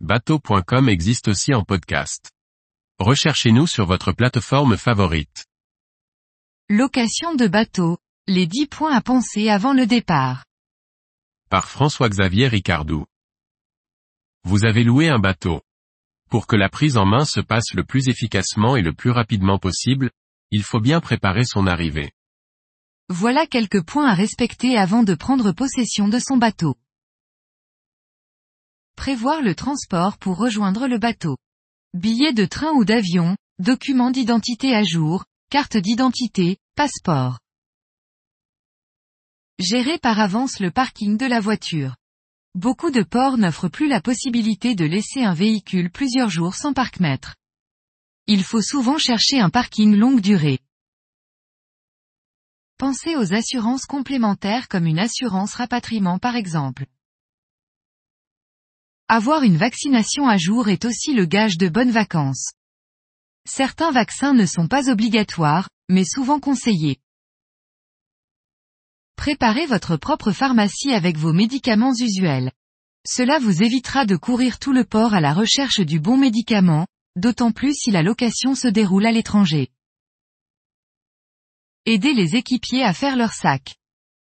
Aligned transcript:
bateau.com 0.00 0.90
existe 0.90 1.28
aussi 1.28 1.54
en 1.54 1.64
podcast. 1.64 2.30
Recherchez-nous 2.98 3.66
sur 3.66 3.86
votre 3.86 4.12
plateforme 4.12 4.76
favorite. 4.76 5.46
Location 6.68 7.34
de 7.34 7.46
bateau, 7.46 7.96
les 8.26 8.46
10 8.46 8.66
points 8.66 8.94
à 8.94 9.00
penser 9.00 9.48
avant 9.48 9.72
le 9.72 9.86
départ. 9.86 10.44
Par 11.48 11.68
François-Xavier 11.68 12.48
Ricardou. 12.48 13.06
Vous 14.44 14.66
avez 14.66 14.84
loué 14.84 15.08
un 15.08 15.18
bateau. 15.18 15.62
Pour 16.28 16.46
que 16.46 16.56
la 16.56 16.68
prise 16.68 16.98
en 16.98 17.06
main 17.06 17.24
se 17.24 17.40
passe 17.40 17.72
le 17.72 17.84
plus 17.84 18.08
efficacement 18.08 18.76
et 18.76 18.82
le 18.82 18.92
plus 18.92 19.10
rapidement 19.10 19.58
possible, 19.58 20.10
il 20.50 20.62
faut 20.62 20.80
bien 20.80 21.00
préparer 21.00 21.44
son 21.44 21.66
arrivée. 21.66 22.12
Voilà 23.08 23.46
quelques 23.46 23.82
points 23.82 24.08
à 24.08 24.14
respecter 24.14 24.76
avant 24.76 25.04
de 25.04 25.14
prendre 25.14 25.52
possession 25.52 26.08
de 26.08 26.18
son 26.18 26.36
bateau. 26.36 26.76
Prévoir 28.96 29.42
le 29.42 29.54
transport 29.54 30.18
pour 30.18 30.36
rejoindre 30.36 30.88
le 30.88 30.98
bateau. 30.98 31.36
Billets 31.94 32.32
de 32.32 32.44
train 32.44 32.72
ou 32.72 32.84
d'avion, 32.84 33.36
documents 33.60 34.10
d'identité 34.10 34.74
à 34.74 34.82
jour, 34.82 35.24
carte 35.50 35.76
d'identité, 35.76 36.58
passeport. 36.74 37.38
Gérer 39.60 39.98
par 39.98 40.18
avance 40.18 40.58
le 40.60 40.70
parking 40.70 41.16
de 41.16 41.26
la 41.26 41.40
voiture. 41.40 41.94
Beaucoup 42.54 42.90
de 42.90 43.02
ports 43.02 43.38
n'offrent 43.38 43.68
plus 43.68 43.86
la 43.86 44.00
possibilité 44.00 44.74
de 44.74 44.84
laisser 44.84 45.22
un 45.22 45.34
véhicule 45.34 45.90
plusieurs 45.90 46.30
jours 46.30 46.54
sans 46.54 46.72
parc-mètre. 46.72 47.36
Il 48.26 48.42
faut 48.42 48.62
souvent 48.62 48.98
chercher 48.98 49.38
un 49.38 49.50
parking 49.50 49.94
longue 49.94 50.20
durée. 50.20 50.58
Pensez 52.76 53.14
aux 53.14 53.32
assurances 53.32 53.86
complémentaires 53.86 54.68
comme 54.68 54.86
une 54.86 54.98
assurance 54.98 55.54
rapatriement 55.54 56.18
par 56.18 56.34
exemple. 56.34 56.86
Avoir 59.08 59.44
une 59.44 59.56
vaccination 59.56 60.26
à 60.26 60.36
jour 60.36 60.68
est 60.68 60.84
aussi 60.84 61.14
le 61.14 61.26
gage 61.26 61.58
de 61.58 61.68
bonnes 61.68 61.92
vacances. 61.92 62.50
Certains 63.48 63.92
vaccins 63.92 64.34
ne 64.34 64.46
sont 64.46 64.66
pas 64.66 64.90
obligatoires, 64.90 65.68
mais 65.88 66.02
souvent 66.04 66.40
conseillés. 66.40 66.98
Préparez 69.14 69.66
votre 69.66 69.96
propre 69.96 70.32
pharmacie 70.32 70.92
avec 70.92 71.16
vos 71.18 71.32
médicaments 71.32 71.94
usuels. 71.94 72.50
Cela 73.06 73.38
vous 73.38 73.62
évitera 73.62 74.06
de 74.06 74.16
courir 74.16 74.58
tout 74.58 74.72
le 74.72 74.84
port 74.84 75.14
à 75.14 75.20
la 75.20 75.32
recherche 75.32 75.78
du 75.78 76.00
bon 76.00 76.16
médicament, 76.16 76.88
d'autant 77.14 77.52
plus 77.52 77.74
si 77.74 77.92
la 77.92 78.02
location 78.02 78.56
se 78.56 78.66
déroule 78.66 79.06
à 79.06 79.12
l'étranger. 79.12 79.70
Aidez 81.84 82.12
les 82.12 82.34
équipiers 82.34 82.82
à 82.82 82.92
faire 82.92 83.14
leur 83.14 83.32
sac. 83.32 83.76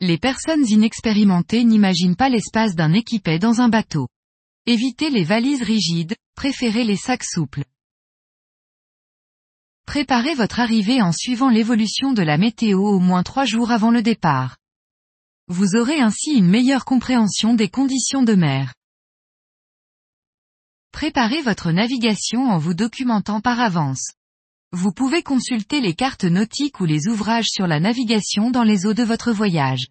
Les 0.00 0.16
personnes 0.16 0.66
inexpérimentées 0.66 1.62
n'imaginent 1.62 2.16
pas 2.16 2.30
l'espace 2.30 2.74
d'un 2.74 2.94
équipé 2.94 3.38
dans 3.38 3.60
un 3.60 3.68
bateau. 3.68 4.08
Évitez 4.66 5.10
les 5.10 5.24
valises 5.24 5.62
rigides, 5.62 6.14
préférez 6.36 6.84
les 6.84 6.96
sacs 6.96 7.24
souples. 7.24 7.64
Préparez 9.86 10.34
votre 10.34 10.60
arrivée 10.60 11.02
en 11.02 11.10
suivant 11.10 11.48
l'évolution 11.48 12.12
de 12.12 12.22
la 12.22 12.38
météo 12.38 12.78
au 12.78 13.00
moins 13.00 13.24
trois 13.24 13.44
jours 13.44 13.72
avant 13.72 13.90
le 13.90 14.02
départ. 14.02 14.58
Vous 15.48 15.74
aurez 15.74 16.00
ainsi 16.00 16.30
une 16.30 16.46
meilleure 16.46 16.84
compréhension 16.84 17.54
des 17.54 17.68
conditions 17.68 18.22
de 18.22 18.34
mer. 18.34 18.72
Préparez 20.92 21.42
votre 21.42 21.72
navigation 21.72 22.48
en 22.48 22.58
vous 22.58 22.74
documentant 22.74 23.40
par 23.40 23.58
avance. 23.58 24.12
Vous 24.70 24.92
pouvez 24.92 25.24
consulter 25.24 25.80
les 25.80 25.94
cartes 25.94 26.24
nautiques 26.24 26.78
ou 26.78 26.84
les 26.84 27.08
ouvrages 27.08 27.48
sur 27.48 27.66
la 27.66 27.80
navigation 27.80 28.52
dans 28.52 28.62
les 28.62 28.86
eaux 28.86 28.94
de 28.94 29.02
votre 29.02 29.32
voyage. 29.32 29.88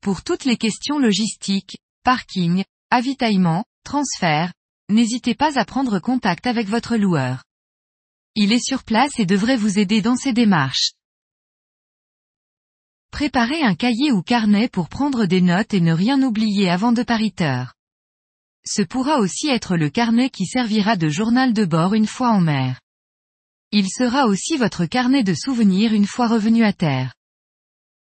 Pour 0.00 0.24
toutes 0.24 0.46
les 0.46 0.56
questions 0.56 0.98
logistiques, 0.98 1.76
parking, 2.06 2.62
avitaillement, 2.92 3.64
transfert, 3.82 4.52
n'hésitez 4.88 5.34
pas 5.34 5.58
à 5.58 5.64
prendre 5.64 5.98
contact 5.98 6.46
avec 6.46 6.68
votre 6.68 6.96
loueur. 6.96 7.42
Il 8.36 8.52
est 8.52 8.64
sur 8.64 8.84
place 8.84 9.18
et 9.18 9.26
devrait 9.26 9.56
vous 9.56 9.80
aider 9.80 10.02
dans 10.02 10.14
ces 10.14 10.32
démarches. 10.32 10.92
Préparez 13.10 13.60
un 13.60 13.74
cahier 13.74 14.12
ou 14.12 14.22
carnet 14.22 14.68
pour 14.68 14.88
prendre 14.88 15.26
des 15.26 15.40
notes 15.40 15.74
et 15.74 15.80
ne 15.80 15.92
rien 15.92 16.22
oublier 16.22 16.70
avant 16.70 16.92
de 16.92 17.02
pariteur. 17.02 17.74
Ce 18.64 18.82
pourra 18.82 19.18
aussi 19.18 19.48
être 19.48 19.76
le 19.76 19.90
carnet 19.90 20.30
qui 20.30 20.46
servira 20.46 20.94
de 20.94 21.08
journal 21.08 21.52
de 21.52 21.64
bord 21.64 21.92
une 21.92 22.06
fois 22.06 22.30
en 22.30 22.40
mer. 22.40 22.80
Il 23.72 23.88
sera 23.88 24.26
aussi 24.26 24.56
votre 24.56 24.86
carnet 24.86 25.24
de 25.24 25.34
souvenirs 25.34 25.92
une 25.92 26.06
fois 26.06 26.28
revenu 26.28 26.62
à 26.62 26.72
terre. 26.72 27.14